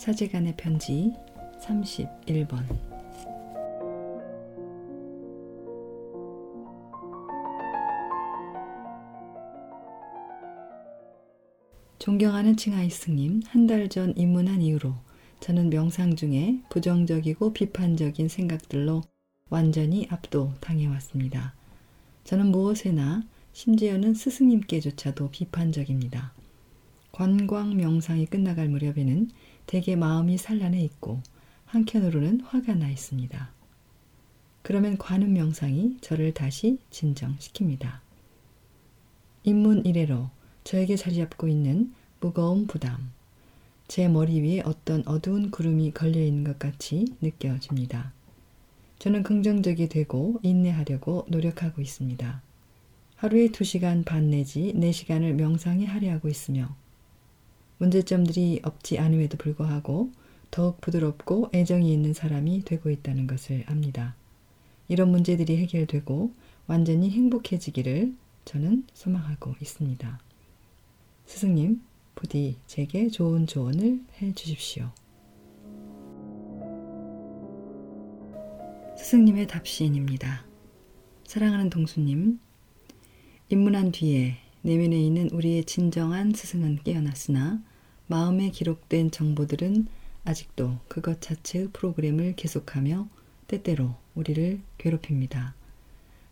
사제간의 0.00 0.54
편지 0.56 1.12
31번 1.60 2.64
존경하는 11.98 12.56
칭하이 12.56 12.88
스님, 12.88 13.42
한 13.46 13.66
달 13.66 13.90
전 13.90 14.16
입문한 14.16 14.62
이후로 14.62 14.94
저는 15.40 15.68
명상 15.68 16.16
중에 16.16 16.62
부정적이고 16.70 17.52
비판적인 17.52 18.28
생각들로 18.28 19.02
완전히 19.50 20.06
압도 20.08 20.54
당해왔습니다. 20.60 21.52
저는 22.24 22.46
무엇에나 22.46 23.22
심지어는 23.52 24.14
스승님께조차도 24.14 25.28
비판적입니다. 25.30 26.32
관광 27.12 27.76
명상이 27.76 28.26
끝나갈 28.26 28.68
무렵에는 28.68 29.30
대개 29.66 29.96
마음이 29.96 30.38
산란해 30.38 30.80
있고 30.82 31.20
한켠으로는 31.66 32.40
화가 32.40 32.74
나 32.74 32.88
있습니다. 32.88 33.50
그러면 34.62 34.98
관음 34.98 35.32
명상이 35.32 35.98
저를 36.00 36.32
다시 36.34 36.78
진정시킵니다. 36.90 38.00
입문 39.44 39.84
이래로 39.84 40.30
저에게 40.64 40.96
자리 40.96 41.16
잡고 41.16 41.48
있는 41.48 41.92
무거운 42.20 42.66
부담, 42.66 43.10
제 43.88 44.06
머리 44.06 44.40
위에 44.40 44.62
어떤 44.64 45.02
어두운 45.06 45.50
구름이 45.50 45.92
걸려 45.92 46.22
있는 46.22 46.44
것 46.44 46.58
같이 46.58 47.06
느껴집니다. 47.20 48.12
저는 48.98 49.22
긍정적이 49.22 49.88
되고 49.88 50.38
인내하려고 50.42 51.24
노력하고 51.28 51.80
있습니다. 51.80 52.42
하루에 53.16 53.48
2시간 53.48 54.04
반 54.04 54.30
내지 54.30 54.72
4시간을 54.74 55.32
명상에 55.32 55.86
할애하고 55.86 56.28
있으며 56.28 56.74
문제점들이 57.80 58.60
없지 58.62 58.98
않음에도 58.98 59.38
불구하고 59.38 60.12
더욱 60.50 60.80
부드럽고 60.82 61.50
애정이 61.54 61.90
있는 61.90 62.12
사람이 62.12 62.64
되고 62.64 62.90
있다는 62.90 63.26
것을 63.26 63.64
압니다. 63.66 64.14
이런 64.88 65.10
문제들이 65.10 65.56
해결되고 65.56 66.34
완전히 66.66 67.10
행복해지기를 67.10 68.14
저는 68.44 68.84
소망하고 68.92 69.54
있습니다. 69.62 70.20
스승님, 71.24 71.80
부디 72.14 72.56
제게 72.66 73.08
좋은 73.08 73.46
조언을 73.46 74.00
해 74.20 74.34
주십시오. 74.34 74.90
스승님의 78.98 79.46
답시인입니다. 79.46 80.44
사랑하는 81.24 81.70
동수님, 81.70 82.40
입문한 83.48 83.92
뒤에 83.92 84.36
내면에 84.60 85.00
있는 85.00 85.30
우리의 85.30 85.64
진정한 85.64 86.34
스승은 86.34 86.80
깨어났으나 86.84 87.69
마음에 88.10 88.50
기록된 88.50 89.12
정보들은 89.12 89.86
아직도 90.24 90.80
그것 90.88 91.20
자체의 91.20 91.68
프로그램을 91.72 92.34
계속하며 92.34 93.08
때때로 93.46 93.94
우리를 94.16 94.60
괴롭힙니다. 94.78 95.54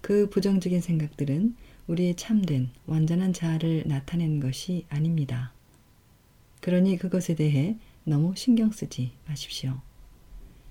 그 0.00 0.30
부정적인 0.30 0.80
생각들은 0.80 1.56
우리의 1.88 2.14
참된 2.14 2.70
완전한 2.86 3.32
자아를 3.32 3.82
나타내는 3.86 4.38
것이 4.38 4.86
아닙니다. 4.88 5.52
그러니 6.60 6.96
그것에 6.96 7.34
대해 7.34 7.76
너무 8.04 8.36
신경 8.36 8.70
쓰지 8.70 9.10
마십시오. 9.26 9.80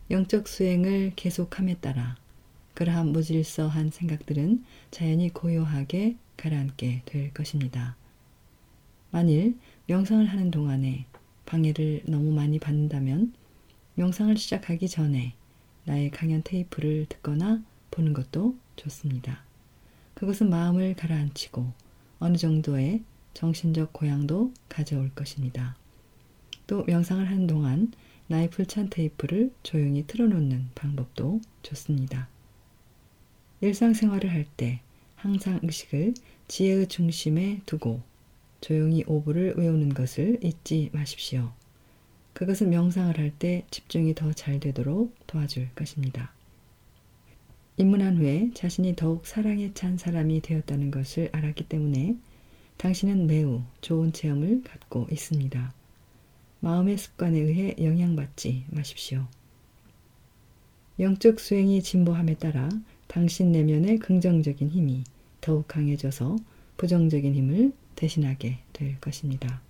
영적 0.10 0.48
수행을 0.48 1.12
계속함에 1.18 1.80
따라 1.82 2.16
그러한 2.76 3.10
무질서한 3.10 3.92
생각들은 3.92 4.64
자연히 4.90 5.34
고요하게 5.34 6.16
가라앉게 6.38 7.02
될 7.04 7.34
것입니다. 7.34 7.98
만일 9.14 9.58
명상을 9.88 10.26
하는 10.26 10.50
동안에 10.52 11.06
방해를 11.46 12.04
너무 12.06 12.32
많이 12.32 12.58
받는다면 12.60 13.34
명상을 13.96 14.36
시작하기 14.38 14.88
전에 14.88 15.34
나의 15.86 16.10
강연 16.10 16.42
테이프를 16.44 17.06
듣거나 17.10 17.62
보는 17.92 18.14
것도 18.14 18.56
좋습니다. 18.78 19.44
그것은 20.14 20.50
마음을 20.50 20.96
가라앉히고 20.96 21.72
어느 22.20 22.38
정도의 22.38 23.04
정신적 23.34 23.92
고향도 23.94 24.54
가져올 24.70 25.10
것입니다. 25.14 25.76
또 26.66 26.84
명상을 26.86 27.30
하는 27.30 27.46
동안 27.46 27.92
나의 28.28 28.50
불찬 28.50 28.90
테이프를 28.90 29.52
조용히 29.64 30.08
틀어놓는 30.08 30.70
방법도 30.76 31.42
좋습니다. 31.62 32.30
일상생활을 33.62 34.32
할 34.32 34.46
때 34.56 34.82
항상 35.16 35.60
의식을 35.62 36.14
지혜의 36.48 36.88
중심에 36.88 37.62
두고 37.66 38.02
조용히 38.64 39.04
오브를 39.06 39.56
외우는 39.58 39.90
것을 39.94 40.40
잊지 40.42 40.90
마십시오. 40.94 41.52
그것은 42.32 42.70
명상을 42.70 43.18
할 43.20 43.34
때 43.38 43.66
집중이 43.70 44.16
더 44.16 44.32
잘 44.32 44.62
되도록 44.62 45.14
도와줄 45.28 45.68
것입니다. 45.76 46.32
입문한 47.76 48.18
후에 48.18 48.52
자신이 48.54 48.96
더욱 48.96 49.28
사랑에 49.28 49.74
찬 49.74 49.98
사람이 49.98 50.40
되었다는 50.42 50.92
것을 50.92 51.28
알았기 51.34 51.68
때문에 51.68 52.16
당신은 52.78 53.28
매우 53.28 53.64
좋은 53.82 54.14
체험을 54.14 54.64
갖고 54.64 55.08
있습니다. 55.12 55.74
마음의 56.62 56.98
습관에 56.98 57.38
의해 57.40 57.76
영향받지 57.78 58.64
마십시오. 58.70 59.28
영적 61.00 61.42
수행이 61.42 61.84
진보함에 61.84 62.36
따라 62.36 62.70
당신 63.08 63.52
내면의 63.52 64.00
긍정적인 64.00 64.70
힘이 64.70 65.04
더욱 65.42 65.68
강해져서 65.68 66.38
부정적인 66.78 67.36
힘을 67.36 67.74
대신하게 67.96 68.60
될 68.74 69.00
것입니다. 69.00 69.62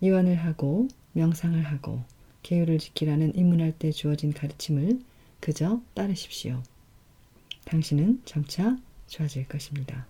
이완을 0.00 0.36
하고 0.36 0.88
명상을 1.12 1.60
하고 1.64 2.02
계율을 2.42 2.78
지키라는 2.78 3.34
입문할 3.34 3.72
때 3.72 3.90
주어진 3.90 4.32
가르침을 4.32 5.00
그저 5.40 5.80
따르십시오. 5.94 6.62
당신은 7.64 8.22
점차 8.24 8.76
좋아질 9.08 9.48
것입니다. 9.48 10.06